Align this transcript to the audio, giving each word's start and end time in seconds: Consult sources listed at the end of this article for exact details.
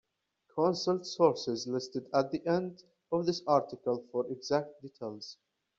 Consult 0.55 1.05
sources 1.05 1.67
listed 1.67 2.07
at 2.11 2.31
the 2.31 2.43
end 2.47 2.81
of 3.11 3.27
this 3.27 3.43
article 3.45 4.03
for 4.11 4.25
exact 4.31 4.81
details. 4.81 5.37